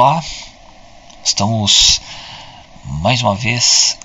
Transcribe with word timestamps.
Olá, 0.00 0.22
estamos 1.24 2.00
mais 2.84 3.20
uma 3.20 3.34
vez 3.34 3.98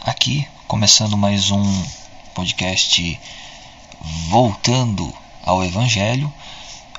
aqui 0.00 0.44
começando 0.66 1.16
mais 1.16 1.52
um 1.52 1.84
podcast 2.34 3.20
voltando 4.28 5.14
ao 5.44 5.62
Evangelho. 5.62 6.32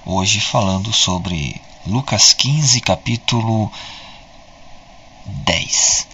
Hoje 0.05 0.39
falando 0.39 0.93
sobre 0.93 1.61
Lucas 1.85 2.31
15, 2.31 2.79
capítulo 2.79 3.69
10. 5.25 6.07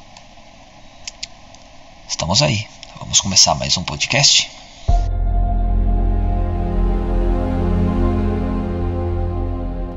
Estamos 2.10 2.42
aí, 2.42 2.68
vamos 2.98 3.22
começar 3.22 3.54
mais 3.54 3.78
um 3.78 3.84
podcast. 3.84 4.50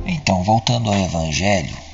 Então, 0.05 0.43
voltando 0.45 0.91
ao 0.91 0.99
Evangelho, 0.99 1.89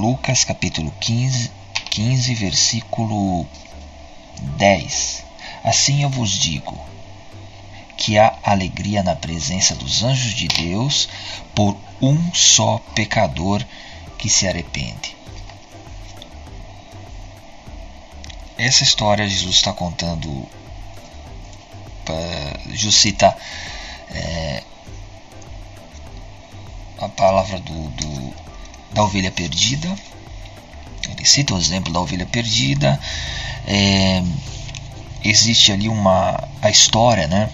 Lucas 0.00 0.44
capítulo 0.44 0.90
15, 0.98 1.50
15, 1.90 2.34
versículo 2.34 3.46
10. 4.56 5.24
Assim 5.62 6.02
eu 6.02 6.08
vos 6.08 6.30
digo 6.30 6.74
que 7.98 8.16
há 8.16 8.38
alegria 8.42 9.02
na 9.02 9.14
presença 9.14 9.74
dos 9.74 10.02
anjos 10.02 10.32
de 10.32 10.48
Deus 10.48 11.06
por 11.54 11.76
um 12.00 12.32
só 12.32 12.78
pecador 12.94 13.62
que 14.16 14.30
se 14.30 14.48
arrepende. 14.48 15.14
Essa 18.56 18.84
história 18.84 19.28
Jesus 19.28 19.56
está 19.56 19.74
contando. 19.74 20.48
Jesus 22.70 22.94
cita 22.94 23.36
é, 24.10 24.62
a 26.98 27.08
palavra 27.10 27.58
do, 27.60 27.88
do, 27.90 28.49
da 28.92 29.02
ovelha 29.02 29.30
perdida. 29.30 29.94
Ele 31.10 31.24
cita 31.24 31.54
o 31.54 31.58
exemplo 31.58 31.92
da 31.92 32.00
ovelha 32.00 32.26
perdida. 32.26 32.98
É, 33.66 34.22
existe 35.24 35.72
ali 35.72 35.88
uma 35.88 36.48
a 36.62 36.70
história, 36.70 37.26
né? 37.26 37.50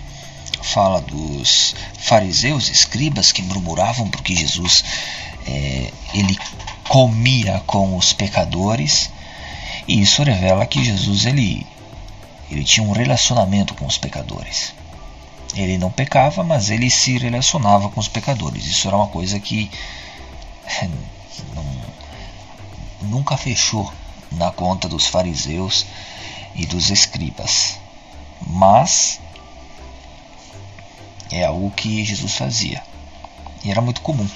Fala 0.62 1.00
dos 1.00 1.74
fariseus, 1.98 2.68
escribas 2.68 3.32
que 3.32 3.42
murmuravam 3.42 4.08
porque 4.08 4.34
Jesus 4.34 4.84
é, 5.46 5.92
ele 6.14 6.36
comia 6.88 7.62
com 7.66 7.96
os 7.96 8.12
pecadores. 8.12 9.10
E 9.86 10.00
isso 10.00 10.22
revela 10.22 10.66
que 10.66 10.84
Jesus 10.84 11.26
ele, 11.26 11.66
ele 12.50 12.64
tinha 12.64 12.84
um 12.84 12.92
relacionamento 12.92 13.74
com 13.74 13.86
os 13.86 13.98
pecadores. 13.98 14.74
Ele 15.54 15.78
não 15.78 15.90
pecava, 15.90 16.42
mas 16.42 16.70
ele 16.70 16.90
se 16.90 17.16
relacionava 17.18 17.88
com 17.88 18.00
os 18.00 18.08
pecadores. 18.08 18.66
Isso 18.66 18.88
era 18.88 18.96
uma 18.96 19.06
coisa 19.06 19.38
que 19.38 19.70
nunca 23.02 23.36
fechou 23.36 23.92
na 24.32 24.50
conta 24.50 24.88
dos 24.88 25.06
fariseus 25.06 25.86
e 26.54 26.66
dos 26.66 26.90
escribas. 26.90 27.78
Mas 28.46 29.20
é 31.30 31.44
algo 31.44 31.70
que 31.70 32.04
Jesus 32.04 32.34
fazia. 32.34 32.82
E 33.64 33.70
era 33.70 33.80
muito 33.80 34.00
comum. 34.00 34.28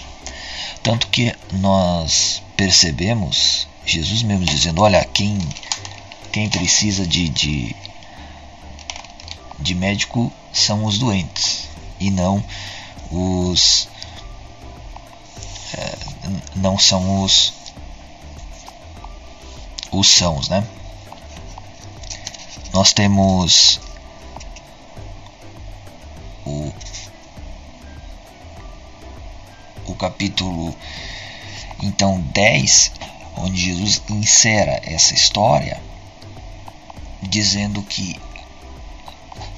Tanto 0.83 1.09
que 1.09 1.35
nós 1.53 2.43
percebemos 2.57 3.69
Jesus 3.85 4.23
mesmo 4.23 4.45
dizendo: 4.45 4.83
Olha, 4.83 5.05
quem, 5.05 5.39
quem 6.33 6.49
precisa 6.49 7.07
de, 7.07 7.29
de, 7.29 7.77
de 9.59 9.75
médico 9.75 10.33
são 10.53 10.85
os 10.85 10.99
doentes 10.99 11.69
e 11.99 12.11
não 12.11 12.43
os 13.11 13.89
é, 15.75 16.10
não 16.55 16.79
são 16.79 17.23
os 17.23 17.53
os 19.93 20.09
sãos, 20.09 20.49
né? 20.49 20.67
Nós 22.73 22.93
temos 22.93 23.81
o 26.47 26.73
o 29.87 29.95
capítulo 29.95 30.75
então 31.83 32.21
10, 32.21 32.93
onde 33.37 33.61
Jesus 33.61 34.03
insera 34.09 34.81
essa 34.85 35.15
história 35.15 35.83
dizendo 37.23 37.83
que 37.83 38.21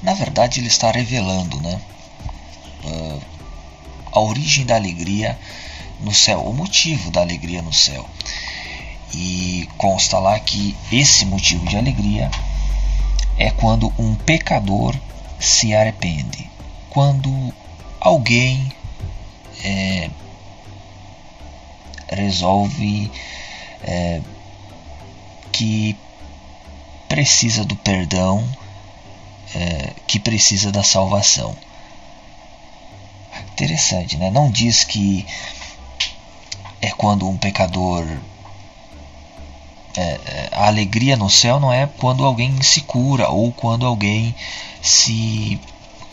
na 0.03 0.13
verdade, 0.13 0.59
ele 0.59 0.67
está 0.67 0.91
revelando 0.91 1.61
né, 1.61 1.79
uh, 2.83 3.21
a 4.11 4.19
origem 4.19 4.65
da 4.65 4.75
alegria 4.75 5.39
no 6.03 6.13
céu, 6.13 6.41
o 6.41 6.53
motivo 6.53 7.09
da 7.11 7.21
alegria 7.21 7.61
no 7.61 7.73
céu. 7.73 8.07
E 9.13 9.67
consta 9.77 10.17
lá 10.19 10.39
que 10.39 10.75
esse 10.91 11.25
motivo 11.25 11.65
de 11.67 11.77
alegria 11.77 12.29
é 13.37 13.51
quando 13.51 13.93
um 13.97 14.15
pecador 14.15 14.95
se 15.39 15.73
arrepende, 15.73 16.49
quando 16.89 17.53
alguém 17.99 18.71
é, 19.63 20.09
resolve 22.09 23.11
é, 23.83 24.21
que 25.51 25.95
precisa 27.07 27.63
do 27.63 27.75
perdão 27.75 28.43
é, 29.53 29.93
que 30.07 30.19
precisa 30.19 30.71
da 30.71 30.83
salvação. 30.83 31.55
Interessante, 33.51 34.17
né? 34.17 34.31
Não 34.31 34.49
diz 34.49 34.83
que 34.83 35.25
é 36.83 36.91
quando 36.91 37.29
um 37.29 37.37
pecador. 37.37 38.05
É, 39.95 40.01
é, 40.01 40.49
a 40.51 40.67
alegria 40.67 41.15
no 41.15 41.29
céu 41.29 41.59
não 41.59 41.71
é 41.71 41.87
quando 41.87 42.25
alguém 42.25 42.61
se 42.61 42.81
cura 42.81 43.29
ou 43.29 43.53
quando 43.53 43.85
alguém 43.85 44.35
se. 44.81 45.59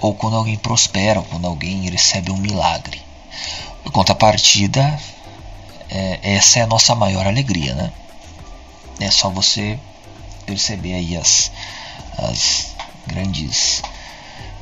ou 0.00 0.14
quando 0.14 0.36
alguém 0.36 0.56
prospera, 0.56 1.18
ou 1.18 1.26
quando 1.26 1.46
alguém 1.46 1.90
recebe 1.90 2.30
um 2.30 2.36
milagre. 2.36 3.02
Em 3.84 3.90
contrapartida, 3.90 4.96
é, 5.90 6.20
essa 6.22 6.60
é 6.60 6.62
a 6.62 6.68
nossa 6.68 6.94
maior 6.94 7.26
alegria, 7.26 7.74
né? 7.74 7.92
É 9.00 9.10
só 9.10 9.28
você 9.28 9.76
perceber 10.46 10.94
aí 10.94 11.16
as, 11.16 11.50
as 12.16 12.76
grandes 13.08 13.82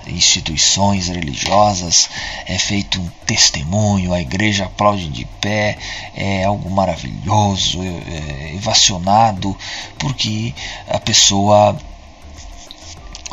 instituições 0.07 1.09
religiosas, 1.09 2.09
é 2.47 2.59
feito 2.59 3.01
um 3.01 3.09
testemunho, 3.27 4.13
a 4.13 4.21
igreja 4.21 4.67
aplaude 4.67 5.09
de 5.09 5.25
pé, 5.41 5.77
é 6.15 6.45
algo 6.45 6.71
maravilhoso, 6.71 7.83
é, 7.83 7.87
é 7.87 8.55
evacionado, 8.55 9.57
porque 9.99 10.55
a 10.89 10.99
pessoa 10.99 11.77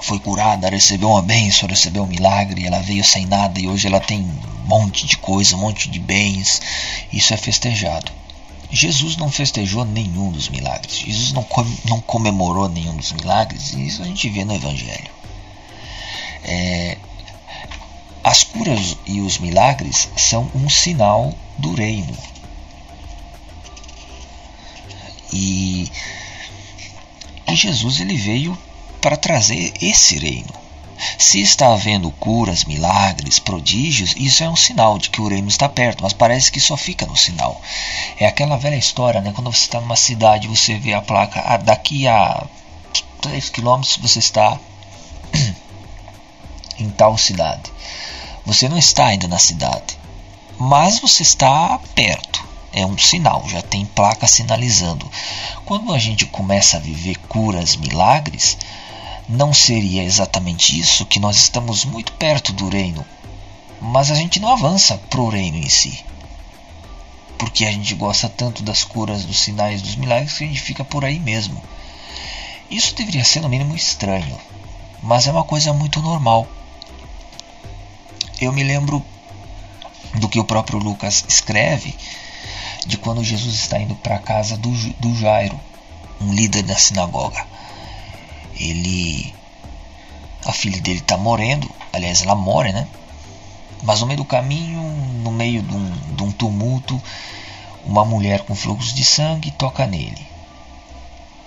foi 0.02 0.20
curada, 0.20 0.70
recebeu 0.70 1.10
uma 1.10 1.22
bênção, 1.22 1.68
recebeu 1.68 2.04
um 2.04 2.08
milagre, 2.08 2.66
ela 2.66 2.82
veio 2.82 3.04
sem 3.04 3.26
nada 3.26 3.60
e 3.60 3.68
hoje 3.68 3.88
ela 3.88 4.00
tem 4.00 4.20
um 4.20 4.68
monte 4.68 5.06
de 5.06 5.18
coisa, 5.18 5.56
um 5.56 5.60
monte 5.60 5.90
de 5.90 6.00
bens, 6.00 6.62
isso 7.12 7.34
é 7.34 7.38
festejado. 7.38 8.12
Jesus 8.72 9.16
não 9.16 9.32
festejou 9.32 9.86
nenhum 9.86 10.32
dos 10.32 10.50
milagres, 10.50 10.98
Jesus 10.98 11.32
não, 11.32 11.46
não 11.86 12.02
comemorou 12.02 12.68
nenhum 12.68 12.96
dos 12.96 13.14
milagres, 13.14 13.74
e 13.74 13.88
isso 13.88 14.02
a 14.02 14.06
gente 14.06 14.30
vê 14.30 14.44
no 14.44 14.54
Evangelho. 14.54 15.10
É, 16.46 16.98
as 18.24 18.44
curas 18.44 18.98
e 19.06 19.22
os 19.22 19.38
milagres 19.38 20.10
são 20.16 20.50
um 20.56 20.70
sinal 20.70 21.34
do 21.58 21.74
reino. 21.74 22.18
E, 25.32 25.92
e 27.48 27.56
Jesus 27.56 28.00
ele 28.00 28.18
veio 28.18 28.58
para 29.02 29.18
trazer 29.18 29.74
esse 29.82 30.18
reino. 30.18 30.54
Se 31.20 31.42
está 31.42 31.74
havendo 31.74 32.10
curas, 32.12 32.64
milagres, 32.64 33.38
prodígios, 33.38 34.16
isso 34.18 34.44
é 34.44 34.50
um 34.50 34.56
sinal 34.56 34.98
de 34.98 35.10
que 35.10 35.22
o 35.22 35.28
reino 35.28 35.48
está 35.48 35.68
perto, 35.68 36.02
mas 36.02 36.14
parece 36.14 36.52
que 36.52 36.60
só 36.60 36.78
fica 36.78 37.06
no 37.06 37.16
sinal. 37.16 37.62
É 38.18 38.26
aquela 38.26 38.58
velha 38.58 38.78
história, 38.78 39.22
né? 39.22 39.32
Quando 39.36 39.52
você 39.52 39.62
está 39.62 39.82
numa 39.82 39.96
cidade, 39.96 40.48
você 40.48 40.80
vê 40.80 40.94
a 40.94 41.02
placa, 41.02 41.44
ah, 41.46 41.58
daqui 41.58 42.08
a 42.08 42.48
3 43.22 43.50
quilômetros 43.50 43.98
você 43.98 44.20
está 44.20 44.58
em 46.80 46.90
tal 46.90 47.18
cidade. 47.18 47.72
Você 48.46 48.70
não 48.70 48.78
está 48.78 49.08
ainda 49.08 49.28
na 49.28 49.40
cidade, 49.40 49.98
mas 50.58 51.00
você 51.00 51.24
está 51.24 51.80
perto. 51.94 52.44
É 52.72 52.86
um 52.86 52.98
sinal, 52.98 53.48
já 53.48 53.62
tem 53.62 53.86
placa 53.86 54.28
sinalizando. 54.28 55.10
Quando 55.66 55.94
a 55.94 55.98
gente 55.98 56.26
começa 56.26 56.78
a 56.78 56.82
viver 56.82 57.18
curas, 57.30 57.76
milagres, 57.78 58.58
não 59.28 59.54
seria 59.54 60.04
exatamente 60.04 60.78
isso 60.80 61.06
que 61.06 61.20
nós 61.20 61.38
estamos 61.38 61.86
muito 61.86 62.12
perto 62.14 62.54
do 62.54 62.70
reino, 62.70 63.06
mas 63.82 64.12
a 64.12 64.16
gente 64.16 64.40
não 64.40 64.50
avança 64.50 64.98
para 65.10 65.22
o 65.22 65.30
reino 65.30 65.58
em 65.58 65.70
si. 65.70 66.04
Porque 67.38 67.66
a 67.66 67.72
gente 67.72 67.96
gosta 67.96 68.30
tanto 68.30 68.62
das 68.62 68.84
curas, 68.84 69.26
dos 69.26 69.40
sinais, 69.40 69.82
dos 69.82 69.96
milagres 69.96 70.38
que 70.38 70.44
a 70.44 70.48
gente 70.48 70.62
fica 70.62 70.84
por 70.84 71.04
aí 71.04 71.20
mesmo. 71.20 71.62
Isso 72.70 72.94
deveria 72.96 73.24
ser 73.24 73.42
no 73.42 73.50
mínimo 73.50 73.76
estranho, 73.76 74.38
mas 75.02 75.28
é 75.28 75.32
uma 75.32 75.44
coisa 75.44 75.74
muito 75.74 76.02
normal. 76.02 76.48
Eu 78.40 78.52
me 78.52 78.64
lembro 78.64 79.04
do 80.16 80.28
que 80.28 80.40
o 80.40 80.46
próprio 80.46 80.80
Lucas 80.80 81.24
escreve, 81.28 81.96
de 82.86 82.98
quando 82.98 83.24
Jesus 83.24 83.56
está 83.56 83.80
indo 83.80 83.96
para 83.96 84.16
a 84.16 84.20
casa 84.20 84.58
do, 84.58 84.70
do 85.00 85.16
Jairo, 85.16 85.60
um 86.22 86.34
líder 86.34 86.64
da 86.64 86.76
sinagoga. 86.76 87.46
Ele. 88.60 89.34
A 90.46 90.52
filha 90.52 90.80
dele 90.80 91.00
está 91.00 91.18
morrendo, 91.18 91.70
aliás, 91.92 92.22
ela 92.22 92.36
morre, 92.36 92.72
né? 92.72 92.88
Mas 93.82 94.02
no 94.02 94.08
meio 94.08 94.18
do 94.18 94.26
caminho, 94.26 94.82
no 95.24 95.32
meio 95.32 95.62
de 95.64 95.76
um, 95.76 95.92
de 96.16 96.24
um 96.24 96.32
tumulto, 96.32 97.02
uma 97.84 98.06
mulher 98.06 98.42
com 98.42 98.54
fluxo 98.54 98.94
de 98.94 99.04
sangue 99.04 99.52
toca 99.52 99.88
nele. 99.88 100.28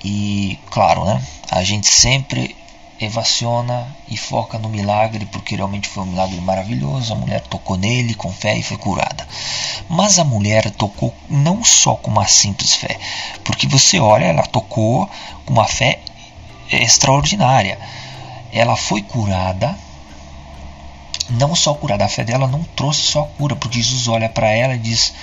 E, 0.05 0.59
claro, 0.71 1.05
né? 1.05 1.23
A 1.51 1.63
gente 1.63 1.87
sempre 1.87 2.57
evaciona 3.01 3.87
e 4.09 4.17
foca 4.17 4.59
no 4.59 4.69
milagre, 4.69 5.25
porque 5.27 5.55
realmente 5.55 5.89
foi 5.89 6.03
um 6.03 6.07
milagre 6.07 6.41
maravilhoso. 6.41 7.13
A 7.13 7.17
mulher 7.17 7.41
tocou 7.43 7.77
nele 7.77 8.15
com 8.15 8.33
fé 8.33 8.57
e 8.57 8.63
foi 8.63 8.77
curada. 8.77 9.27
Mas 9.89 10.19
a 10.19 10.25
mulher 10.25 10.71
tocou 10.73 11.15
não 11.29 11.63
só 11.65 11.95
com 11.95 12.11
uma 12.11 12.27
simples 12.27 12.75
fé, 12.75 12.99
porque 13.45 13.67
você 13.67 14.01
olha, 14.01 14.25
ela 14.25 14.43
tocou 14.43 15.09
com 15.47 15.53
uma 15.53 15.67
fé 15.67 16.01
extraordinária. 16.71 17.79
Ela 18.53 18.77
foi 18.77 19.03
curada, 19.03 19.77
não 21.31 21.55
só 21.55 21.75
curada, 21.75 22.05
a 22.05 22.09
fé 22.09 22.25
dela 22.25 22.49
não 22.49 22.65
trouxe 22.65 23.03
só 23.03 23.25
cura, 23.39 23.55
porque 23.55 23.81
Jesus 23.81 24.09
olha 24.09 24.29
para 24.29 24.49
ela 24.51 24.75
e 24.75 24.79
diz: 24.79 25.15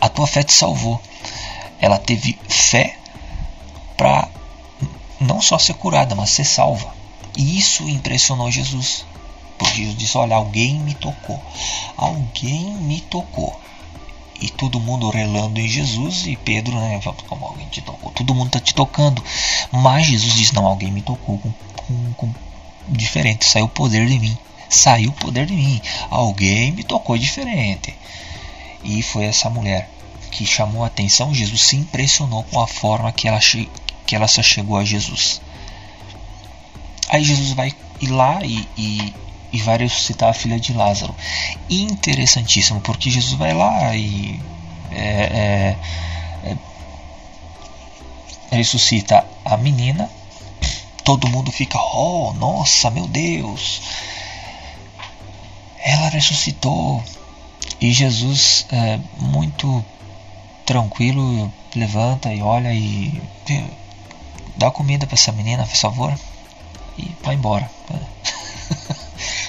A 0.00 0.08
tua 0.08 0.26
fé 0.26 0.42
te 0.42 0.52
salvou. 0.52 1.00
Ela 1.80 1.98
teve 1.98 2.38
fé 2.48 2.96
para 3.96 4.28
não 5.20 5.40
só 5.40 5.58
ser 5.58 5.74
curada, 5.74 6.14
mas 6.14 6.30
ser 6.30 6.44
salva. 6.44 6.94
E 7.36 7.58
isso 7.58 7.88
impressionou 7.88 8.50
Jesus. 8.50 9.04
Porque 9.58 9.78
Jesus 9.78 9.96
disse: 9.96 10.18
Olha, 10.18 10.36
alguém 10.36 10.78
me 10.80 10.94
tocou. 10.94 11.40
Alguém 11.96 12.74
me 12.76 13.00
tocou. 13.00 13.58
E 14.40 14.48
todo 14.48 14.80
mundo 14.80 15.10
relando 15.10 15.60
em 15.60 15.68
Jesus. 15.68 16.26
E 16.26 16.36
Pedro, 16.36 16.76
né? 16.76 17.00
Como 17.28 17.46
alguém 17.46 17.66
te 17.68 17.80
tocou? 17.80 18.10
Todo 18.12 18.34
mundo 18.34 18.48
está 18.48 18.60
te 18.60 18.74
tocando. 18.74 19.22
Mas 19.72 20.06
Jesus 20.06 20.34
disse: 20.34 20.54
Não, 20.54 20.66
alguém 20.66 20.90
me 20.90 21.02
tocou 21.02 21.38
com, 21.38 21.52
com, 21.76 22.12
com 22.14 22.34
diferente. 22.88 23.44
Saiu 23.44 23.66
o 23.66 23.68
poder 23.68 24.06
de 24.06 24.18
mim. 24.18 24.36
Saiu 24.68 25.10
o 25.10 25.14
poder 25.14 25.46
de 25.46 25.54
mim. 25.54 25.80
Alguém 26.10 26.72
me 26.72 26.82
tocou 26.82 27.16
diferente. 27.16 27.94
E 28.82 29.02
foi 29.02 29.24
essa 29.24 29.48
mulher 29.48 29.88
que 30.30 30.44
chamou 30.44 30.82
a 30.84 30.88
atenção. 30.88 31.32
Jesus 31.32 31.62
se 31.62 31.76
impressionou 31.76 32.42
com 32.44 32.60
a 32.60 32.66
forma 32.66 33.12
que 33.12 33.28
ela, 33.28 33.40
que 34.06 34.14
ela 34.14 34.28
só 34.28 34.42
chegou 34.42 34.76
a 34.76 34.84
Jesus. 34.84 35.40
Aí 37.08 37.22
Jesus 37.22 37.52
vai 37.52 37.72
ir 38.00 38.08
lá 38.08 38.40
e, 38.44 38.68
e, 38.76 39.14
e 39.52 39.62
vai 39.62 39.78
ressuscitar 39.78 40.30
a 40.30 40.34
filha 40.34 40.58
de 40.58 40.72
Lázaro. 40.72 41.14
Interessantíssimo, 41.70 42.80
porque 42.80 43.10
Jesus 43.10 43.34
vai 43.34 43.54
lá 43.54 43.94
e 43.94 44.40
é, 44.90 45.76
é, 46.44 46.50
é, 48.50 48.56
ressuscita 48.56 49.26
a 49.44 49.56
menina. 49.56 50.10
Todo 51.02 51.28
mundo 51.28 51.52
fica, 51.52 51.78
oh, 51.78 52.32
nossa, 52.34 52.90
meu 52.90 53.06
Deus, 53.06 53.82
ela 55.78 56.08
ressuscitou. 56.08 57.02
E 57.80 57.92
Jesus, 57.92 58.66
é, 58.72 58.98
muito 59.18 59.84
tranquilo, 60.64 61.52
levanta 61.76 62.32
e 62.32 62.40
olha 62.40 62.72
e 62.72 63.20
dá 64.56 64.70
comida 64.70 65.06
para 65.06 65.14
essa 65.14 65.32
menina, 65.32 65.66
por 65.66 65.76
favor, 65.76 66.18
e 66.98 67.10
vai 67.22 67.34
embora. 67.34 67.70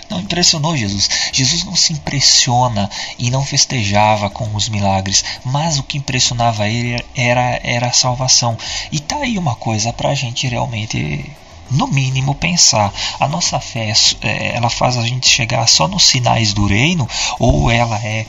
Não 0.10 0.19
impressionou 0.19 0.78
Jesus. 0.78 1.10
Jesus 1.34 1.63
não 1.63 1.75
se 1.75 1.92
impressiona 1.92 2.90
e 3.18 3.31
não 3.31 3.44
festejava 3.44 4.30
com 4.30 4.54
os 4.56 4.69
milagres, 4.69 5.25
mas 5.44 5.80
o 5.80 5.84
que 5.84 5.98
impressionava 5.98 6.69
ele 6.69 7.04
era, 7.16 7.60
era 7.63 7.88
a 7.88 7.94
salvação. 7.94 8.57
E 8.92 9.00
tá 9.00 9.18
aí 9.18 9.38
uma 9.38 9.56
coisa 9.56 9.92
para 9.92 10.10
a 10.10 10.16
gente 10.16 10.48
realmente 10.48 11.30
no 11.72 11.88
mínimo 11.88 12.36
pensar 12.36 12.94
a 13.19 13.28
nossa 13.28 13.60
fé 13.60 13.92
é, 14.22 14.56
ela 14.56 14.69
faz 14.69 14.98
a 14.98 15.01
gente 15.01 15.28
chegar 15.28 15.68
só 15.68 15.88
nos 15.88 16.06
sinais 16.06 16.54
do 16.54 16.68
reino 16.68 17.10
ou 17.40 17.72
ela 17.72 17.98
é 17.98 18.28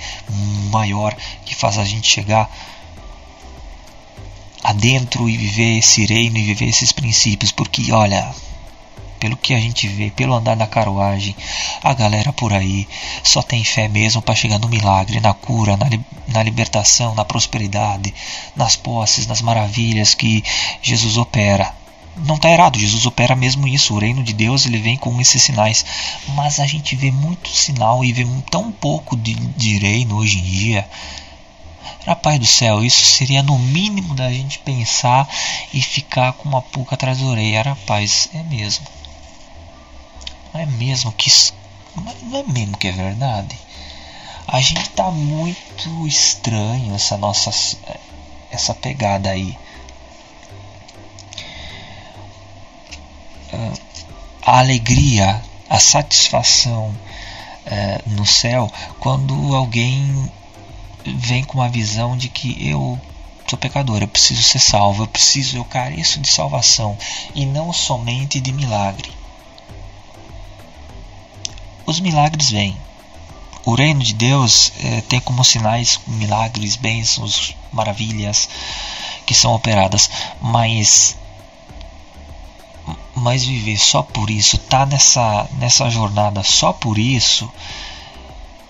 maior 0.71 1.15
que 1.45 1.55
faz 1.55 1.77
a 1.77 1.85
gente 1.85 2.09
chegar 2.09 2.51
adentro 4.67 5.31
e 5.31 5.37
viver 5.37 5.79
esse 5.79 6.05
reino 6.05 6.37
e 6.37 6.43
viver 6.43 6.67
esses 6.67 6.91
princípios, 6.91 7.53
porque 7.53 7.93
olha, 7.93 8.35
pelo 9.21 9.37
que 9.37 9.55
a 9.55 9.61
gente 9.61 9.87
vê, 9.87 10.11
pelo 10.11 10.35
andar 10.35 10.57
da 10.57 10.67
carruagem, 10.67 11.37
a 11.85 11.95
galera 11.95 12.33
por 12.33 12.53
aí 12.53 12.89
só 13.23 13.43
tem 13.43 13.63
fé 13.63 13.87
mesmo 13.87 14.21
para 14.21 14.35
chegar 14.35 14.59
no 14.59 14.69
milagre, 14.69 15.21
na 15.21 15.33
cura, 15.33 15.77
na, 15.77 15.89
li 15.89 16.01
na 16.27 16.43
libertação, 16.43 17.15
na 17.15 17.25
prosperidade, 17.25 18.13
nas 18.57 18.75
posses, 18.75 19.29
nas 19.29 19.41
maravilhas 19.41 20.15
que 20.15 20.43
Jesus 20.83 21.17
opera. 21.17 21.73
Não 22.17 22.35
está 22.35 22.51
errado, 22.51 22.81
Jesus 22.81 23.07
opera 23.07 23.37
mesmo 23.37 23.69
isso. 23.69 23.95
O 23.95 23.99
reino 24.01 24.25
de 24.25 24.33
Deus 24.33 24.67
ele 24.67 24.79
vem 24.79 24.97
com 24.97 25.21
esses 25.21 25.41
sinais. 25.43 25.85
Mas 26.35 26.59
a 26.59 26.67
gente 26.67 26.97
vê 26.97 27.13
muito 27.13 27.49
sinal 27.49 28.05
e 28.05 28.13
vê 28.13 28.27
tão 28.51 28.73
pouco 28.73 29.17
de, 29.17 29.35
de 29.35 29.79
reino 29.79 30.17
hoje 30.17 30.39
em 30.39 30.43
dia 30.43 30.89
Rapaz 32.07 32.39
do 32.39 32.47
céu, 32.47 32.85
isso 32.85 33.05
seria 33.05 33.43
no 33.43 33.59
mínimo 33.59 34.15
da 34.15 34.33
gente 34.33 34.59
pensar 34.61 35.29
e 35.73 35.81
ficar 35.81 36.33
com 36.35 36.49
uma 36.49 36.63
pulga 36.63 36.95
atrás 36.95 37.19
da 37.19 37.27
orelha. 37.27 37.63
Rapaz, 37.63 38.29
é 38.33 38.43
mesmo. 38.45 38.87
Não 40.55 40.61
é 40.61 40.67
mesmo 40.67 41.13
que 41.13 41.31
não 42.23 42.39
é 42.39 42.43
mesmo 42.45 42.77
que 42.77 42.89
é 42.89 42.93
verdade. 42.93 43.59
A 44.47 44.61
gente 44.61 44.89
tá 44.91 45.11
muito 45.11 46.07
estranho 46.07 46.95
essa 46.95 47.17
nossa 47.17 47.51
essa 48.51 48.75
pegada 48.75 49.31
aí. 49.31 49.59
A 54.43 54.59
alegria, 54.61 55.43
a 55.69 55.81
satisfação 55.81 56.95
eh, 57.65 58.01
no 58.07 58.25
céu 58.25 58.71
quando 59.01 59.55
alguém 59.55 60.31
vem 61.15 61.45
com 61.45 61.59
uma 61.59 61.69
visão 61.69 62.17
de 62.17 62.29
que 62.29 62.69
eu 62.69 62.99
sou 63.49 63.59
pecador, 63.59 64.03
eu 64.03 64.09
preciso 64.09 64.43
ser 64.43 64.59
salvo, 64.59 65.05
eu 65.05 65.07
preciso, 65.07 65.57
eu 65.57 65.65
careço 65.65 66.21
de 66.21 66.29
salvação 66.29 66.97
e 67.35 67.47
não 67.47 67.73
somente 67.73 68.41
de 68.41 68.53
milagre. 68.53 69.11
Os 71.87 72.01
milagres 72.01 72.51
vêm. 72.51 72.77
O 73.65 73.75
reino 73.75 74.03
de 74.03 74.15
Deus 74.15 74.73
é, 74.83 75.01
tem 75.03 75.21
como 75.21 75.45
sinais 75.45 76.01
milagres, 76.07 76.77
bênçãos, 76.77 77.55
maravilhas 77.73 78.49
que 79.25 79.35
são 79.35 79.55
operadas, 79.55 80.09
mas 80.41 81.17
mas 83.15 83.45
viver 83.45 83.79
só 83.79 84.03
por 84.03 84.31
isso, 84.31 84.59
tá 84.59 84.87
nessa 84.87 85.49
nessa 85.59 85.91
jornada 85.91 86.45
só 86.45 86.73
por 86.73 86.97
isso 86.99 87.51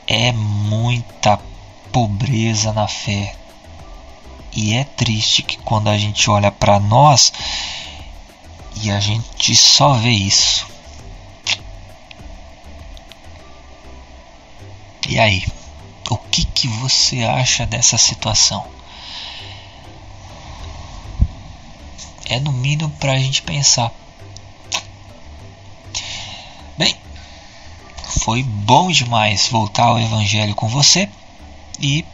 é 0.06 0.32
muita 0.32 1.38
pobreza 1.96 2.74
na 2.74 2.86
fé. 2.86 3.34
E 4.52 4.74
é 4.74 4.84
triste 4.84 5.42
que 5.42 5.56
quando 5.56 5.88
a 5.88 5.96
gente 5.96 6.28
olha 6.28 6.52
para 6.52 6.78
nós 6.78 7.32
e 8.82 8.90
a 8.90 9.00
gente 9.00 9.56
só 9.56 9.94
vê 9.94 10.10
isso. 10.10 10.66
E 15.08 15.18
aí, 15.18 15.42
o 16.10 16.18
que, 16.18 16.44
que 16.44 16.68
você 16.68 17.22
acha 17.22 17.64
dessa 17.64 17.96
situação? 17.96 18.66
É 22.26 22.38
no 22.38 22.52
mínimo 22.52 22.90
para 23.00 23.12
a 23.12 23.18
gente 23.18 23.40
pensar. 23.40 23.90
Bem, 26.76 26.94
foi 28.20 28.42
bom 28.42 28.90
demais 28.90 29.48
voltar 29.48 29.84
ao 29.84 29.98
Evangelho 29.98 30.54
com 30.54 30.68
você. 30.68 31.08
E, 31.80 32.04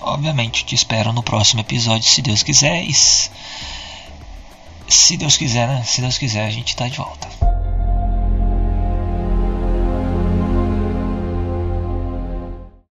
obviamente, 0.00 0.64
te 0.64 0.74
espero 0.74 1.12
no 1.12 1.22
próximo 1.22 1.60
episódio, 1.60 2.08
se 2.08 2.22
Deus 2.22 2.42
quiser. 2.42 2.84
E 2.84 2.94
se 2.94 3.30
Deus 5.16 5.36
quiser, 5.36 5.68
né? 5.68 5.84
Se 5.84 6.00
Deus 6.00 6.18
quiser, 6.18 6.46
a 6.46 6.50
gente 6.50 6.76
tá 6.76 6.88
de 6.88 6.96
volta. 6.96 7.57